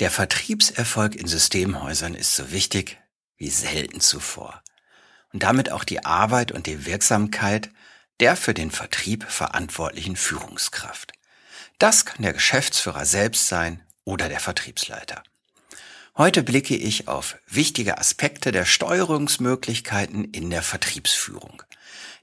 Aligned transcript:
Der 0.00 0.10
Vertriebserfolg 0.10 1.14
in 1.14 1.26
Systemhäusern 1.26 2.14
ist 2.14 2.34
so 2.34 2.50
wichtig 2.50 2.98
wie 3.36 3.50
selten 3.50 4.00
zuvor. 4.00 4.62
Und 5.32 5.42
damit 5.42 5.70
auch 5.70 5.84
die 5.84 6.04
Arbeit 6.06 6.52
und 6.52 6.66
die 6.66 6.86
Wirksamkeit 6.86 7.70
der 8.18 8.36
für 8.36 8.54
den 8.54 8.70
Vertrieb 8.70 9.24
verantwortlichen 9.30 10.16
Führungskraft. 10.16 11.12
Das 11.78 12.06
kann 12.06 12.22
der 12.22 12.32
Geschäftsführer 12.32 13.04
selbst 13.04 13.48
sein 13.48 13.82
oder 14.04 14.28
der 14.28 14.40
Vertriebsleiter. 14.40 15.22
Heute 16.16 16.42
blicke 16.42 16.76
ich 16.76 17.08
auf 17.08 17.36
wichtige 17.46 17.98
Aspekte 17.98 18.52
der 18.52 18.64
Steuerungsmöglichkeiten 18.64 20.24
in 20.24 20.50
der 20.50 20.62
Vertriebsführung. 20.62 21.62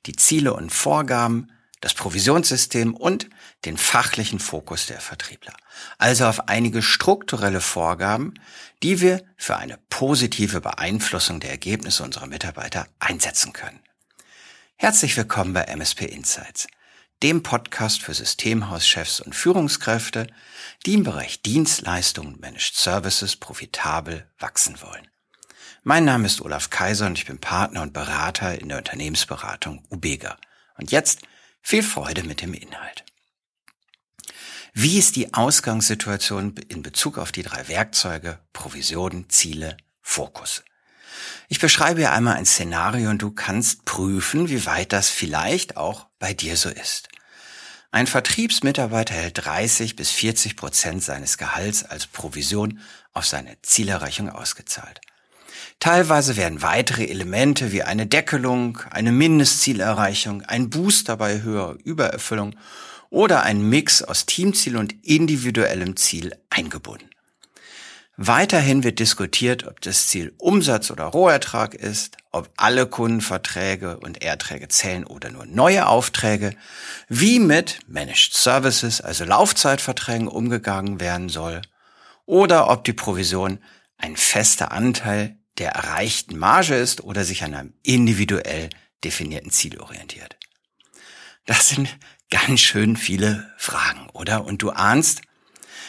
Die 0.06 0.16
Ziele 0.16 0.54
und 0.54 0.72
Vorgaben, 0.72 1.52
das 1.82 1.94
Provisionssystem 1.94 2.96
und 2.96 3.30
den 3.66 3.78
fachlichen 3.78 4.40
Fokus 4.40 4.88
der 4.88 5.00
Vertriebler. 5.00 5.54
Also 5.98 6.26
auf 6.26 6.48
einige 6.48 6.82
strukturelle 6.82 7.62
Vorgaben, 7.62 8.34
die 8.82 9.00
wir 9.00 9.24
für 9.38 9.58
eine 9.58 9.78
positive 9.90 10.62
Beeinflussung 10.62 11.40
der 11.40 11.52
Ergebnisse 11.52 12.04
unserer 12.04 12.28
Mitarbeiter 12.28 12.88
einsetzen 13.00 13.54
können. 13.54 13.80
Herzlich 14.76 15.16
willkommen 15.18 15.54
bei 15.54 15.64
MSP 15.64 16.06
Insights, 16.06 16.68
dem 17.24 17.42
Podcast 17.44 18.02
für 18.02 18.14
Systemhauschefs 18.14 19.20
und 19.20 19.36
Führungskräfte, 19.36 20.28
die 20.86 20.96
im 20.96 21.04
Bereich 21.04 21.42
Dienstleistungen 21.42 22.36
und 22.36 22.42
Managed 22.42 22.76
Services 22.76 23.36
profitabel 23.36 24.30
wachsen 24.40 24.82
wollen. 24.82 25.08
Mein 25.84 26.06
Name 26.06 26.26
ist 26.26 26.42
Olaf 26.42 26.70
Kaiser 26.70 27.06
und 27.06 27.18
ich 27.18 27.26
bin 27.26 27.40
Partner 27.40 27.82
und 27.82 27.94
Berater 27.94 28.60
in 28.60 28.70
der 28.70 28.80
Unternehmensberatung 28.80 29.86
Ubega. 29.90 30.38
Und 30.78 30.92
jetzt 30.92 31.22
viel 31.62 31.84
Freude 31.84 32.24
mit 32.24 32.42
dem 32.42 32.54
Inhalt. 32.54 33.04
Wie 34.74 35.00
ist 35.00 35.16
die 35.16 35.34
Ausgangssituation 35.34 36.56
in 36.70 36.84
Bezug 36.84 37.18
auf 37.18 37.32
die 37.32 37.42
drei 37.42 37.68
Werkzeuge 37.68 38.40
Provisionen, 38.54 39.30
Ziele, 39.30 39.76
Fokus? 40.02 40.64
Ich 41.50 41.60
beschreibe 41.60 42.02
hier 42.02 42.12
einmal 42.12 42.36
ein 42.36 42.46
Szenario 42.46 43.10
und 43.10 43.22
du 43.22 43.32
kannst 43.32 43.86
prüfen, 43.86 44.50
wie 44.50 44.66
weit 44.66 44.94
das 44.94 45.10
vielleicht 45.10 45.78
auch 45.78 46.08
bei 46.20 46.34
dir 46.34 46.58
so 46.58 46.70
ist. 46.70 47.10
Ein 47.90 48.06
Vertriebsmitarbeiter 48.06 49.14
hält 49.14 49.46
30 49.46 49.96
bis 49.96 50.12
40 50.12 50.56
Prozent 50.58 51.04
seines 51.04 51.38
Gehalts 51.38 51.84
als 51.84 52.06
Provision 52.06 52.80
auf 53.14 53.26
seine 53.26 53.60
Zielerreichung 53.62 54.30
ausgezahlt. 54.30 55.02
Teilweise 55.80 56.38
werden 56.38 56.62
weitere 56.62 57.06
Elemente 57.06 57.72
wie 57.72 57.84
eine 57.84 58.08
Deckelung, 58.08 58.80
eine 58.90 59.12
Mindestzielerreichung, 59.12 60.42
ein 60.44 60.70
Booster 60.70 61.18
bei 61.18 61.42
höherer 61.42 61.78
Übererfüllung 61.84 62.56
oder 63.10 63.44
ein 63.44 63.62
Mix 63.62 64.02
aus 64.02 64.26
Teamziel 64.26 64.78
und 64.78 64.96
individuellem 65.06 65.96
Ziel 65.96 66.36
eingebunden. 66.50 67.10
Weiterhin 68.20 68.84
wird 68.84 68.98
diskutiert, 68.98 69.68
ob 69.68 69.80
das 69.82 70.08
Ziel 70.08 70.34
Umsatz 70.40 70.90
oder 70.90 71.04
Rohertrag 71.04 71.76
ist, 71.76 72.18
ob 72.32 72.50
alle 72.58 72.88
Kundenverträge 72.88 74.00
und 74.00 74.24
Erträge 74.24 74.68
zählen 74.70 75.06
oder 75.06 75.30
nur 75.30 75.46
neue 75.46 75.86
Aufträge, 75.86 76.56
wie 77.08 77.40
mit 77.40 77.80
Managed 77.88 78.34
Services, 78.34 79.02
also 79.02 79.24
Laufzeitverträgen 79.24 80.28
umgegangen 80.28 81.00
werden 81.00 81.30
soll, 81.30 81.62
oder 82.26 82.72
ob 82.72 82.84
die 82.86 82.94
Provision 82.94 83.60
ein 84.00 84.18
fester 84.18 84.72
Anteil 84.72 85.37
der 85.58 85.72
erreichten 85.72 86.38
Marge 86.38 86.76
ist 86.76 87.02
oder 87.04 87.24
sich 87.24 87.44
an 87.44 87.54
einem 87.54 87.74
individuell 87.84 88.70
definierten 89.04 89.52
Ziel 89.52 89.80
orientiert. 89.80 90.38
Das 91.46 91.70
sind 91.70 91.98
ganz 92.30 92.60
schön 92.60 92.98
viele 92.98 93.54
Fragen, 93.58 94.10
oder? 94.10 94.46
Und 94.46 94.62
du 94.62 94.72
ahnst, 94.72 95.22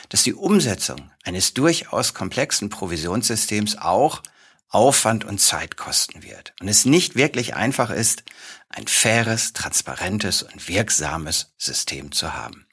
dass 0.08 0.22
die 0.22 0.34
Umsetzung 0.34 1.10
eines 1.24 1.54
durchaus 1.54 2.14
komplexen 2.14 2.70
Provisionssystems 2.70 3.76
auch 3.76 4.22
Aufwand 4.70 5.24
und 5.24 5.38
Zeit 5.38 5.76
kosten 5.76 6.22
wird 6.22 6.54
und 6.60 6.68
es 6.68 6.84
nicht 6.84 7.14
wirklich 7.14 7.54
einfach 7.54 7.90
ist, 7.90 8.24
ein 8.68 8.86
faires, 8.86 9.54
transparentes 9.54 10.42
und 10.42 10.68
wirksames 10.68 11.54
System 11.56 12.12
zu 12.12 12.34
haben. 12.34 12.66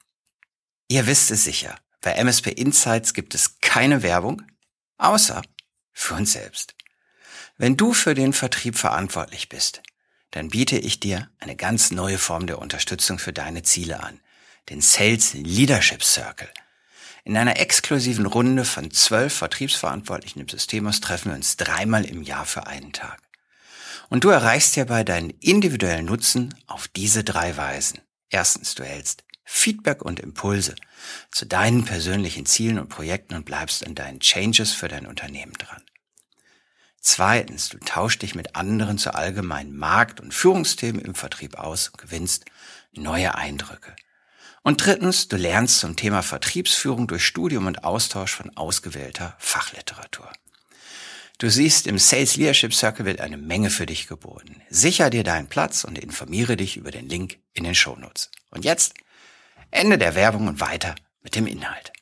Ihr 0.87 1.07
wisst 1.07 1.31
es 1.31 1.45
sicher, 1.45 1.75
bei 2.01 2.11
MSP 2.11 2.51
Insights 2.51 3.13
gibt 3.13 3.33
es 3.33 3.59
keine 3.61 4.03
Werbung, 4.03 4.41
außer 4.97 5.41
für 5.93 6.15
uns 6.15 6.33
selbst. 6.33 6.75
Wenn 7.57 7.77
du 7.77 7.93
für 7.93 8.15
den 8.15 8.33
Vertrieb 8.33 8.75
verantwortlich 8.75 9.47
bist, 9.47 9.81
dann 10.31 10.49
biete 10.49 10.77
ich 10.77 10.99
dir 10.99 11.29
eine 11.39 11.55
ganz 11.55 11.91
neue 11.91 12.17
Form 12.17 12.47
der 12.47 12.59
Unterstützung 12.59 13.17
für 13.17 13.31
deine 13.31 13.63
Ziele 13.63 14.03
an, 14.03 14.19
den 14.69 14.81
Sales 14.81 15.33
Leadership 15.33 16.03
Circle. 16.03 16.49
In 17.23 17.37
einer 17.37 17.57
exklusiven 17.57 18.25
Runde 18.25 18.65
von 18.65 18.91
zwölf 18.91 19.33
Vertriebsverantwortlichen 19.33 20.41
im 20.41 20.49
Systemhaus 20.49 20.99
treffen 20.99 21.31
wir 21.31 21.37
uns 21.37 21.55
dreimal 21.55 22.03
im 22.03 22.23
Jahr 22.23 22.45
für 22.45 22.67
einen 22.67 22.91
Tag. 22.91 23.21
Und 24.09 24.25
du 24.25 24.29
erreichst 24.29 24.73
hierbei 24.73 25.05
deinen 25.05 25.29
individuellen 25.29 26.05
Nutzen 26.05 26.53
auf 26.67 26.89
diese 26.89 27.23
drei 27.23 27.55
Weisen. 27.55 28.01
Erstens, 28.29 28.75
du 28.75 28.83
hältst 28.83 29.23
Feedback 29.45 30.01
und 30.01 30.19
Impulse 30.19 30.75
zu 31.31 31.45
deinen 31.45 31.85
persönlichen 31.85 32.45
Zielen 32.45 32.79
und 32.79 32.89
Projekten 32.89 33.35
und 33.35 33.45
bleibst 33.45 33.85
an 33.85 33.95
deinen 33.95 34.19
Changes 34.19 34.73
für 34.73 34.89
dein 34.89 35.07
Unternehmen 35.07 35.53
dran. 35.53 35.81
Zweitens, 37.07 37.69
du 37.69 37.77
tauschst 37.77 38.23
dich 38.23 38.33
mit 38.33 38.55
anderen 38.55 38.97
zu 38.97 39.13
allgemeinen 39.13 39.77
Markt- 39.77 40.19
und 40.19 40.33
Führungsthemen 40.33 40.99
im 40.99 41.13
Vertrieb 41.13 41.53
aus 41.59 41.89
und 41.89 41.99
gewinnst 41.99 42.45
neue 42.93 43.35
Eindrücke. 43.35 43.95
Und 44.63 44.83
drittens, 44.83 45.27
du 45.27 45.37
lernst 45.37 45.79
zum 45.79 45.95
Thema 45.95 46.23
Vertriebsführung 46.23 47.05
durch 47.05 47.23
Studium 47.23 47.67
und 47.67 47.83
Austausch 47.83 48.33
von 48.33 48.57
ausgewählter 48.57 49.35
Fachliteratur. 49.37 50.31
Du 51.37 51.47
siehst, 51.51 51.85
im 51.85 51.99
Sales 51.99 52.37
Leadership 52.37 52.73
Circle 52.73 53.05
wird 53.05 53.21
eine 53.21 53.37
Menge 53.37 53.69
für 53.69 53.85
dich 53.85 54.07
geboten. 54.07 54.63
Sicher 54.71 55.11
dir 55.11 55.23
deinen 55.23 55.47
Platz 55.47 55.83
und 55.83 55.99
informiere 55.99 56.57
dich 56.57 56.75
über 56.75 56.89
den 56.89 57.07
Link 57.07 57.37
in 57.53 57.65
den 57.65 57.75
Shownotes. 57.75 58.31
Und 58.49 58.65
jetzt 58.65 58.95
Ende 59.69 59.99
der 59.99 60.15
Werbung 60.15 60.47
und 60.47 60.59
weiter 60.59 60.95
mit 61.21 61.35
dem 61.35 61.45
Inhalt. 61.45 61.93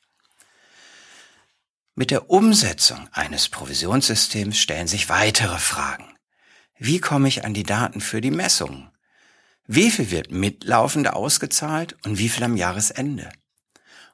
Mit 1.96 2.10
der 2.10 2.32
Umsetzung 2.32 3.08
eines 3.12 3.50
Provisionssystems 3.50 4.58
stellen 4.58 4.88
sich 4.88 5.10
weitere 5.10 5.60
Fragen. 5.60 6.16
Wie 6.80 7.00
komme 7.00 7.28
ich 7.28 7.46
an 7.46 7.54
die 7.54 7.62
Daten 7.62 8.02
für 8.02 8.20
die 8.20 8.32
Messungen? 8.32 8.90
Wie 9.68 9.92
viel 9.92 10.10
wird 10.10 10.32
mitlaufend 10.32 11.08
ausgezahlt 11.08 11.96
und 12.04 12.18
wie 12.18 12.30
viel 12.30 12.44
am 12.46 12.58
Jahresende? 12.58 13.30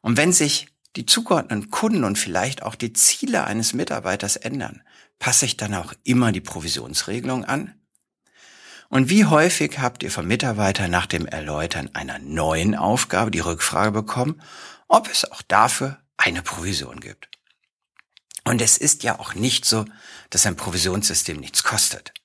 Und 0.01 0.17
wenn 0.17 0.33
sich 0.33 0.67
die 0.97 1.05
zugeordneten 1.05 1.69
Kunden 1.69 2.03
und 2.03 2.19
vielleicht 2.19 2.63
auch 2.63 2.75
die 2.75 2.91
Ziele 2.91 3.45
eines 3.45 3.73
Mitarbeiters 3.73 4.35
ändern, 4.35 4.81
passe 5.17 5.45
ich 5.45 5.55
dann 5.55 5.73
auch 5.73 5.93
immer 6.03 6.33
die 6.33 6.41
Provisionsregelung 6.41 7.45
an? 7.45 7.75
Und 8.89 9.09
wie 9.09 9.23
häufig 9.23 9.79
habt 9.79 10.03
ihr 10.03 10.11
vom 10.11 10.27
Mitarbeiter 10.27 10.89
nach 10.89 11.05
dem 11.05 11.25
Erläutern 11.25 11.91
einer 11.93 12.19
neuen 12.19 12.75
Aufgabe 12.75 13.31
die 13.31 13.39
Rückfrage 13.39 13.91
bekommen, 13.91 14.41
ob 14.89 15.09
es 15.09 15.31
auch 15.31 15.43
dafür 15.43 15.97
eine 16.17 16.41
Provision 16.41 16.99
gibt? 16.99 17.29
Und 18.49 18.63
es 18.63 18.79
ist 18.79 19.03
ja 19.03 19.19
auch 19.19 19.35
nicht 19.35 19.63
so, 19.63 19.85
dass 20.31 20.47
ein 20.47 20.55
Provisionssystem 20.55 21.39
nichts 21.39 21.61
kostet. 21.61 22.15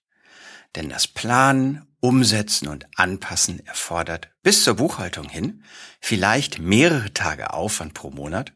Denn 0.74 0.88
das 0.88 1.06
Planen, 1.06 1.86
Umsetzen 2.00 2.68
und 2.68 2.86
Anpassen 2.96 3.60
erfordert 3.66 4.30
bis 4.42 4.64
zur 4.64 4.76
Buchhaltung 4.76 5.28
hin 5.28 5.62
vielleicht 6.00 6.58
mehrere 6.60 7.12
Tage 7.12 7.52
Aufwand 7.52 7.92
pro 7.92 8.10
Monat 8.10 8.54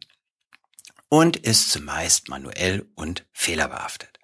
und 1.10 1.36
ist 1.36 1.70
zumeist 1.70 2.30
manuell 2.30 2.88
und 2.94 3.26
fehlerbehaftet. 3.34 4.18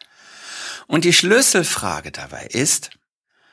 Und 0.87 1.05
die 1.05 1.13
Schlüsselfrage 1.13 2.13
dabei 2.13 2.47
ist, 2.47 2.93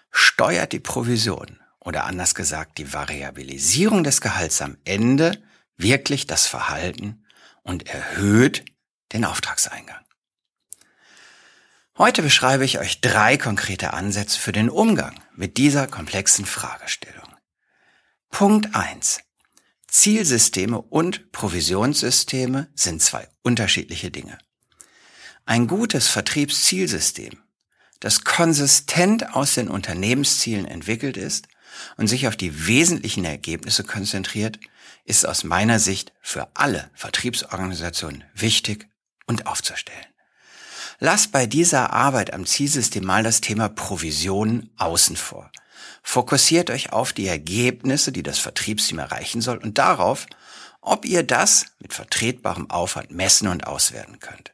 steuert 0.09 0.72
die 0.72 0.79
Provision 0.79 1.59
oder 1.79 2.06
anders 2.06 2.34
gesagt 2.34 2.78
die 2.78 2.94
Variabilisierung 2.94 4.06
des 4.06 4.22
Gehalts 4.22 4.62
am 4.62 4.78
Ende 4.85 5.44
wirklich 5.75 6.28
das 6.28 6.47
Verhalten 6.47 7.25
und 7.63 7.90
erhöht 7.90 8.63
den 9.14 9.26
Auftragseingang. 9.26 10.00
Heute 11.97 12.22
beschreibe 12.22 12.66
ich 12.66 12.80
euch 12.80 13.02
drei 13.02 13.38
konkrete 13.38 13.94
Ansätze 13.94 14.40
für 14.40 14.52
den 14.52 14.70
Umgang 14.70 15.22
mit 15.35 15.58
dieser 15.58 15.88
komplexen 15.88 16.46
Fragestellung. 16.46 17.28
Punkt 18.30 18.74
eins: 18.74 19.20
Zielsysteme 19.88 20.82
und 20.82 21.32
Provisionssysteme 21.32 22.70
sind 22.76 23.02
zwei 23.02 23.28
unterschiedliche 23.44 24.09
Dinge. 24.09 24.38
Ein 25.46 25.68
gutes 25.68 26.08
Vertriebszielsystem, 26.08 27.38
das 28.00 28.24
konsistent 28.24 29.35
aus 29.35 29.56
den 29.56 29.68
Unternehmenszielen 29.68 30.66
entwickelt 30.66 31.18
ist 31.18 31.50
und 31.97 32.08
sich 32.08 32.28
auf 32.28 32.38
die 32.38 32.68
wesentlichen 32.68 33.26
Ergebnisse 33.26 33.84
konzentriert, 33.84 34.59
ist 35.03 35.26
aus 35.26 35.44
meiner 35.44 35.80
Sicht 35.80 36.14
für 36.22 36.47
alle 36.56 36.90
Vertriebsorganisationen 36.94 38.24
wichtig 38.34 38.88
und 39.32 39.48
aufzustellen. 39.48 40.06
Lasst 41.00 41.32
bei 41.32 41.48
dieser 41.48 41.92
Arbeit 41.92 42.34
am 42.34 42.46
Zielsystem 42.46 43.04
mal 43.04 43.24
das 43.24 43.42
Thema 43.42 43.70
Provision 43.70 44.70
außen 44.78 45.16
vor. 45.16 45.52
Fokussiert 46.04 46.70
euch 46.70 46.94
auf 46.94 47.14
die 47.14 47.28
Ergebnisse, 47.28 48.12
die 48.12 48.22
das 48.22 48.38
Vertriebsteam 48.38 49.00
erreichen 49.00 49.42
soll 49.42 49.58
und 49.58 49.78
darauf, 49.78 50.28
ob 50.82 51.06
ihr 51.06 51.24
das 51.24 51.68
mit 51.80 51.94
vertretbarem 51.94 52.70
Aufwand 52.70 53.12
messen 53.12 53.48
und 53.48 53.66
auswerten 53.66 54.20
könnt. 54.20 54.54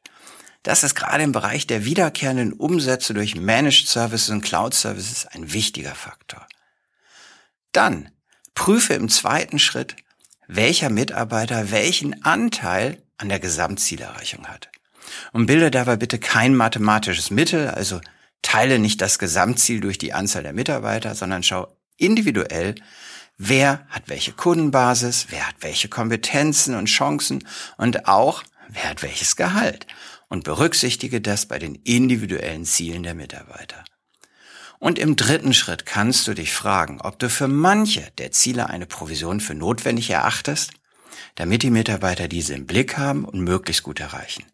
Das 0.63 0.83
ist 0.83 0.95
gerade 0.95 1.23
im 1.23 1.31
Bereich 1.31 1.67
der 1.67 1.85
wiederkehrenden 1.85 2.53
Umsätze 2.53 3.13
durch 3.13 3.35
Managed 3.35 3.87
Services 3.87 4.29
und 4.29 4.41
Cloud 4.41 4.73
Services 4.73 5.25
ein 5.25 5.53
wichtiger 5.53 5.95
Faktor. 5.95 6.45
Dann 7.71 8.11
prüfe 8.53 8.93
im 8.93 9.09
zweiten 9.09 9.59
Schritt, 9.59 9.95
welcher 10.47 10.89
Mitarbeiter 10.89 11.71
welchen 11.71 12.23
Anteil 12.23 13.01
an 13.17 13.29
der 13.29 13.39
Gesamtzielerreichung 13.39 14.47
hat. 14.47 14.69
Und 15.31 15.45
bilde 15.45 15.71
dabei 15.71 15.95
bitte 15.95 16.19
kein 16.19 16.55
mathematisches 16.55 17.31
Mittel, 17.31 17.69
also 17.69 18.01
teile 18.41 18.79
nicht 18.79 19.01
das 19.01 19.19
Gesamtziel 19.19 19.79
durch 19.79 19.97
die 19.97 20.13
Anzahl 20.13 20.43
der 20.43 20.53
Mitarbeiter, 20.53 21.15
sondern 21.15 21.43
schau 21.43 21.75
individuell, 21.97 22.75
wer 23.37 23.85
hat 23.89 24.03
welche 24.07 24.31
Kundenbasis, 24.33 25.27
wer 25.29 25.47
hat 25.47 25.55
welche 25.61 25.87
Kompetenzen 25.87 26.75
und 26.75 26.85
Chancen 26.85 27.47
und 27.77 28.07
auch, 28.07 28.43
wer 28.69 28.89
hat 28.89 29.03
welches 29.03 29.35
Gehalt 29.35 29.87
und 30.29 30.43
berücksichtige 30.43 31.21
das 31.21 31.45
bei 31.45 31.59
den 31.59 31.75
individuellen 31.75 32.65
Zielen 32.65 33.03
der 33.03 33.15
Mitarbeiter. 33.15 33.83
Und 34.79 34.99
im 34.99 35.15
dritten 35.15 35.53
Schritt 35.53 35.85
kannst 35.85 36.27
du 36.27 36.35
dich 36.35 36.53
fragen, 36.53 37.01
ob 37.01 37.17
du 37.17 37.29
für 37.29 37.47
manche 37.47 38.11
der 38.19 38.31
Ziele 38.31 38.69
eine 38.69 38.85
Provision 38.85 39.39
für 39.39 39.55
notwendig 39.55 40.09
erachtest, 40.11 40.71
damit 41.35 41.63
die 41.63 41.69
Mitarbeiter 41.69 42.27
diese 42.27 42.53
im 42.53 42.65
Blick 42.67 42.97
haben 42.97 43.25
und 43.25 43.41
möglichst 43.41 43.83
gut 43.83 43.99
erreichen. 43.99 44.45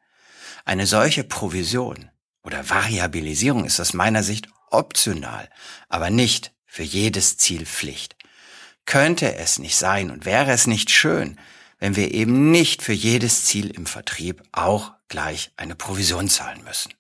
Eine 0.65 0.87
solche 0.87 1.23
Provision 1.23 2.09
oder 2.43 2.69
Variabilisierung 2.69 3.65
ist 3.65 3.79
aus 3.79 3.93
meiner 3.93 4.23
Sicht 4.23 4.47
optional, 4.69 5.49
aber 5.89 6.09
nicht 6.09 6.53
für 6.65 6.83
jedes 6.83 7.37
Ziel 7.37 7.65
Pflicht. 7.65 8.15
Könnte 8.85 9.35
es 9.35 9.59
nicht 9.59 9.77
sein 9.77 10.11
und 10.11 10.25
wäre 10.25 10.51
es 10.51 10.67
nicht 10.67 10.91
schön, 10.91 11.39
wenn 11.79 11.95
wir 11.95 12.13
eben 12.13 12.51
nicht 12.51 12.81
für 12.81 12.93
jedes 12.93 13.45
Ziel 13.45 13.69
im 13.69 13.85
Vertrieb 13.85 14.43
auch 14.51 14.93
gleich 15.07 15.51
eine 15.57 15.75
Provision 15.75 16.29
zahlen 16.29 16.63
müssen. 16.63 16.93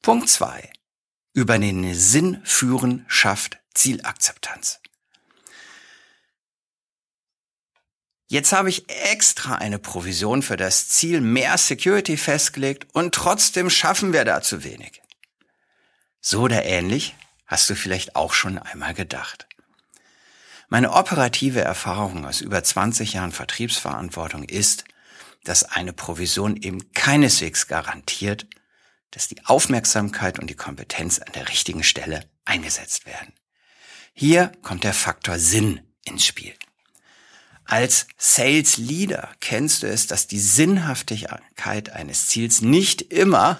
Punkt 0.00 0.28
zwei: 0.28 0.72
Über 1.32 1.58
den 1.58 1.94
Sinn 1.94 2.40
führen 2.44 3.04
schafft 3.08 3.58
Zielakzeptanz. 3.74 4.81
Jetzt 8.32 8.54
habe 8.54 8.70
ich 8.70 8.88
extra 8.88 9.56
eine 9.56 9.78
Provision 9.78 10.40
für 10.40 10.56
das 10.56 10.88
Ziel 10.88 11.20
mehr 11.20 11.58
Security 11.58 12.16
festgelegt 12.16 12.86
und 12.94 13.14
trotzdem 13.14 13.68
schaffen 13.68 14.14
wir 14.14 14.24
da 14.24 14.40
zu 14.40 14.64
wenig. 14.64 15.02
So 16.22 16.40
oder 16.40 16.64
ähnlich 16.64 17.14
hast 17.46 17.68
du 17.68 17.74
vielleicht 17.74 18.16
auch 18.16 18.32
schon 18.32 18.56
einmal 18.56 18.94
gedacht. 18.94 19.46
Meine 20.70 20.92
operative 20.92 21.60
Erfahrung 21.60 22.24
aus 22.24 22.40
über 22.40 22.64
20 22.64 23.12
Jahren 23.12 23.32
Vertriebsverantwortung 23.32 24.44
ist, 24.44 24.84
dass 25.44 25.64
eine 25.64 25.92
Provision 25.92 26.56
eben 26.56 26.90
keineswegs 26.94 27.66
garantiert, 27.66 28.46
dass 29.10 29.28
die 29.28 29.44
Aufmerksamkeit 29.44 30.38
und 30.38 30.48
die 30.48 30.56
Kompetenz 30.56 31.18
an 31.18 31.32
der 31.34 31.50
richtigen 31.50 31.82
Stelle 31.84 32.24
eingesetzt 32.46 33.04
werden. 33.04 33.34
Hier 34.14 34.52
kommt 34.62 34.84
der 34.84 34.94
Faktor 34.94 35.38
Sinn 35.38 35.82
ins 36.06 36.24
Spiel. 36.24 36.54
Als 37.72 38.06
Sales 38.18 38.76
Leader 38.76 39.30
kennst 39.40 39.82
du 39.82 39.86
es, 39.86 40.06
dass 40.06 40.26
die 40.26 40.38
Sinnhaftigkeit 40.38 41.88
eines 41.88 42.26
Ziels 42.26 42.60
nicht 42.60 43.00
immer 43.00 43.58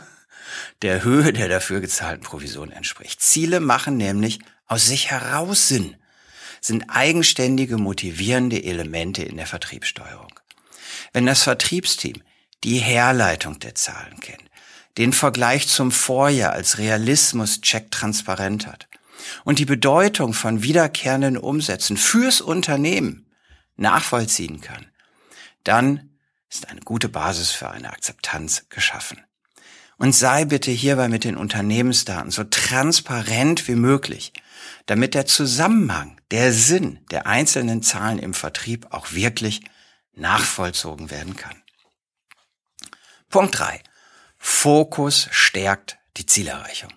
der 0.82 1.02
Höhe 1.02 1.32
der 1.32 1.48
dafür 1.48 1.80
gezahlten 1.80 2.22
Provision 2.22 2.72
entspricht. 2.72 3.22
Ziele 3.22 3.58
machen 3.58 3.96
nämlich 3.96 4.40
aus 4.66 4.84
sich 4.84 5.10
heraus 5.10 5.68
Sinn 5.68 5.96
sind 6.60 6.90
eigenständige, 6.90 7.78
motivierende 7.78 8.62
Elemente 8.62 9.22
in 9.22 9.38
der 9.38 9.46
Vertriebssteuerung. 9.46 10.38
Wenn 11.14 11.24
das 11.24 11.42
Vertriebsteam 11.42 12.20
die 12.64 12.80
Herleitung 12.80 13.60
der 13.60 13.74
Zahlen 13.74 14.20
kennt, 14.20 14.44
den 14.98 15.14
Vergleich 15.14 15.68
zum 15.68 15.90
Vorjahr 15.90 16.52
als 16.52 16.76
Realismus-Check 16.76 17.90
transparent 17.90 18.66
hat 18.66 18.88
und 19.44 19.58
die 19.58 19.64
Bedeutung 19.64 20.34
von 20.34 20.62
wiederkehrenden 20.62 21.38
Umsätzen 21.38 21.96
fürs 21.96 22.42
Unternehmen 22.42 23.24
nachvollziehen 23.76 24.60
kann, 24.60 24.90
dann 25.64 26.18
ist 26.50 26.68
eine 26.68 26.80
gute 26.80 27.08
Basis 27.08 27.50
für 27.50 27.70
eine 27.70 27.90
Akzeptanz 27.90 28.66
geschaffen. 28.68 29.20
Und 29.98 30.14
sei 30.14 30.44
bitte 30.44 30.70
hierbei 30.70 31.08
mit 31.08 31.24
den 31.24 31.36
Unternehmensdaten 31.36 32.30
so 32.30 32.44
transparent 32.44 33.68
wie 33.68 33.76
möglich, 33.76 34.32
damit 34.86 35.14
der 35.14 35.26
Zusammenhang, 35.26 36.20
der 36.30 36.52
Sinn 36.52 37.04
der 37.10 37.26
einzelnen 37.26 37.82
Zahlen 37.82 38.18
im 38.18 38.34
Vertrieb 38.34 38.88
auch 38.90 39.12
wirklich 39.12 39.62
nachvollzogen 40.12 41.10
werden 41.10 41.36
kann. 41.36 41.62
Punkt 43.28 43.58
drei: 43.58 43.82
Fokus 44.38 45.28
stärkt 45.30 45.98
die 46.16 46.26
Zielerreichung. 46.26 46.92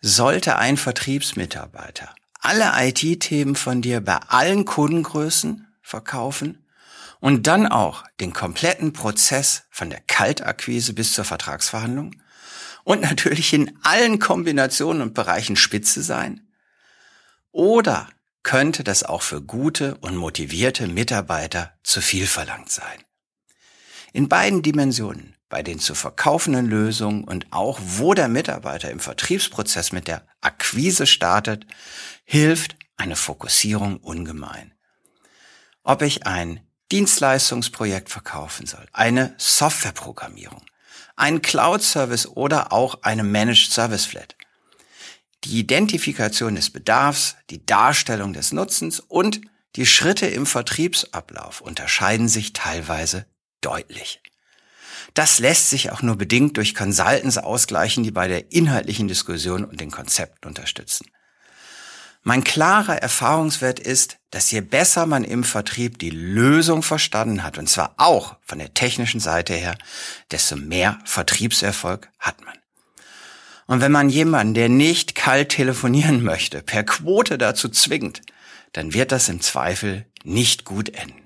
Sollte 0.00 0.56
ein 0.56 0.76
Vertriebsmitarbeiter 0.76 2.14
alle 2.44 2.72
IT-Themen 2.76 3.56
von 3.56 3.82
dir 3.82 4.00
bei 4.00 4.16
allen 4.16 4.64
Kundengrößen 4.64 5.66
verkaufen 5.82 6.66
und 7.20 7.46
dann 7.46 7.66
auch 7.66 8.04
den 8.20 8.32
kompletten 8.32 8.92
Prozess 8.92 9.64
von 9.70 9.90
der 9.90 10.00
Kaltakquise 10.00 10.92
bis 10.92 11.12
zur 11.12 11.24
Vertragsverhandlung, 11.24 12.14
und 12.84 13.00
natürlich 13.00 13.52
in 13.52 13.78
allen 13.82 14.18
Kombinationen 14.18 15.02
und 15.02 15.14
Bereichen 15.14 15.56
Spitze 15.56 16.02
sein? 16.02 16.46
Oder 17.50 18.08
könnte 18.42 18.84
das 18.84 19.02
auch 19.02 19.22
für 19.22 19.40
gute 19.40 19.96
und 19.96 20.16
motivierte 20.16 20.86
Mitarbeiter 20.86 21.72
zu 21.82 22.00
viel 22.00 22.26
verlangt 22.26 22.70
sein? 22.70 23.03
In 24.14 24.28
beiden 24.28 24.62
Dimensionen, 24.62 25.34
bei 25.48 25.64
den 25.64 25.80
zu 25.80 25.96
verkaufenden 25.96 26.66
Lösungen 26.66 27.24
und 27.24 27.48
auch 27.50 27.80
wo 27.82 28.14
der 28.14 28.28
Mitarbeiter 28.28 28.92
im 28.92 29.00
Vertriebsprozess 29.00 29.90
mit 29.90 30.06
der 30.06 30.24
Akquise 30.40 31.04
startet, 31.04 31.66
hilft 32.22 32.76
eine 32.96 33.16
Fokussierung 33.16 33.96
ungemein. 33.96 34.72
Ob 35.82 36.00
ich 36.00 36.28
ein 36.28 36.60
Dienstleistungsprojekt 36.92 38.08
verkaufen 38.08 38.66
soll, 38.66 38.86
eine 38.92 39.34
Softwareprogrammierung, 39.36 40.64
einen 41.16 41.42
Cloud-Service 41.42 42.28
oder 42.28 42.72
auch 42.72 43.02
eine 43.02 43.24
Managed 43.24 43.72
Service 43.72 44.04
Flat. 44.04 44.36
Die 45.42 45.58
Identifikation 45.58 46.54
des 46.54 46.70
Bedarfs, 46.70 47.34
die 47.50 47.66
Darstellung 47.66 48.32
des 48.32 48.52
Nutzens 48.52 49.00
und 49.00 49.40
die 49.74 49.86
Schritte 49.86 50.26
im 50.26 50.46
Vertriebsablauf 50.46 51.60
unterscheiden 51.60 52.28
sich 52.28 52.52
teilweise 52.52 53.26
deutlich. 53.64 54.20
Das 55.14 55.38
lässt 55.38 55.70
sich 55.70 55.92
auch 55.92 56.02
nur 56.02 56.16
bedingt 56.16 56.56
durch 56.56 56.74
Consultants 56.74 57.38
ausgleichen, 57.38 58.02
die 58.02 58.10
bei 58.10 58.26
der 58.26 58.52
inhaltlichen 58.52 59.06
Diskussion 59.06 59.64
und 59.64 59.80
den 59.80 59.90
Konzepten 59.90 60.48
unterstützen. 60.48 61.06
Mein 62.26 62.42
klarer 62.42 62.96
Erfahrungswert 62.96 63.78
ist, 63.78 64.16
dass 64.30 64.50
je 64.50 64.62
besser 64.62 65.04
man 65.04 65.24
im 65.24 65.44
Vertrieb 65.44 65.98
die 65.98 66.10
Lösung 66.10 66.82
verstanden 66.82 67.42
hat, 67.42 67.58
und 67.58 67.68
zwar 67.68 67.94
auch 67.98 68.36
von 68.40 68.58
der 68.58 68.72
technischen 68.72 69.20
Seite 69.20 69.52
her, 69.52 69.76
desto 70.30 70.56
mehr 70.56 70.98
Vertriebserfolg 71.04 72.08
hat 72.18 72.42
man. 72.42 72.54
Und 73.66 73.82
wenn 73.82 73.92
man 73.92 74.08
jemanden, 74.08 74.54
der 74.54 74.70
nicht 74.70 75.14
kalt 75.14 75.50
telefonieren 75.50 76.22
möchte, 76.24 76.62
per 76.62 76.82
Quote 76.82 77.36
dazu 77.36 77.68
zwingt, 77.68 78.22
dann 78.72 78.94
wird 78.94 79.12
das 79.12 79.28
im 79.28 79.42
Zweifel 79.42 80.06
nicht 80.24 80.64
gut 80.64 80.88
enden. 80.88 81.23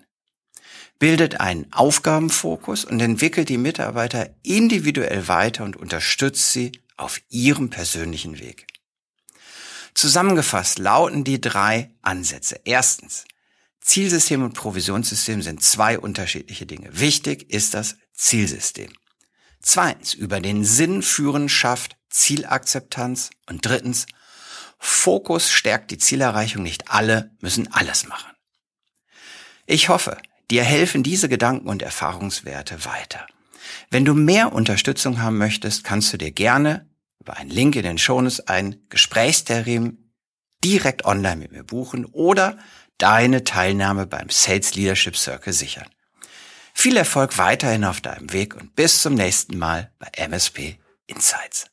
Bildet 0.99 1.41
einen 1.41 1.73
Aufgabenfokus 1.73 2.85
und 2.85 3.01
entwickelt 3.01 3.49
die 3.49 3.59
Mitarbeiter 3.59 4.31
individuell 4.43 5.29
weiter 5.29 5.65
und 5.65 5.77
unterstützt 5.77 6.53
sie 6.53 6.73
auf 6.97 7.21
ihrem 7.29 7.71
persönlichen 7.71 8.41
Weg. 8.41 8.67
Zusammengefasst 9.95 10.79
lauten 10.79 11.25
die 11.25 11.41
drei 11.41 11.91
Ansätze. 12.03 12.61
Erstens, 12.65 13.25
Zielsystem 13.81 14.43
und 14.43 14.53
Provisionssystem 14.53 15.41
sind 15.41 15.63
zwei 15.63 15.99
unterschiedliche 15.99 16.67
Dinge. 16.67 16.91
Wichtig 16.93 17.51
ist 17.51 17.75
das 17.75 17.97
Zielsystem. 18.13 18.93
Zweitens, 19.61 20.15
über 20.15 20.41
den 20.41 20.65
Sinn 20.65 21.03
führen 21.03 21.49
schafft 21.49 21.97
Zielakzeptanz. 22.11 23.31
Und 23.49 23.65
drittens, 23.65 24.07
Fokus 24.79 25.51
stärkt 25.51 25.91
die 25.91 25.99
Zielerreichung. 25.99 26.63
Nicht 26.63 26.91
alle 26.91 27.31
müssen 27.41 27.73
alles 27.73 28.07
machen. 28.07 28.31
Ich 29.67 29.89
hoffe, 29.89 30.19
dir 30.51 30.65
helfen 30.65 31.03
diese 31.03 31.29
Gedanken 31.29 31.69
und 31.69 31.83
Erfahrungswerte 31.83 32.85
weiter. 32.85 33.27
Wenn 33.91 34.05
du 34.05 34.15
mehr 34.15 34.53
Unterstützung 34.53 35.21
haben 35.21 35.39
möchtest, 35.39 35.85
kannst 35.85 36.13
du 36.13 36.17
dir 36.17 36.31
gerne 36.31 36.87
über 37.21 37.37
einen 37.37 37.51
Link 37.51 37.77
in 37.77 37.83
den 37.83 37.99
Shownotes 37.99 38.41
ein 38.49 38.77
Gesprächstermin 38.89 40.13
direkt 40.65 41.05
online 41.05 41.37
mit 41.37 41.53
mir 41.53 41.65
buchen 41.65 42.05
oder 42.07 42.59
deine 42.99 43.45
Teilnahme 43.45 44.07
beim 44.07 44.29
Sales 44.31 44.75
Leadership 44.75 45.17
Circle 45.17 45.53
sichern. 45.53 45.89
Viel 46.75 46.97
Erfolg 46.97 47.39
weiterhin 47.39 47.85
auf 47.85 48.01
deinem 48.01 48.33
Weg 48.33 48.55
und 48.57 48.75
bis 48.75 49.03
zum 49.03 49.15
nächsten 49.15 49.59
Mal 49.59 49.93
bei 49.99 50.09
MSP 50.17 50.79
Insights. 51.07 51.67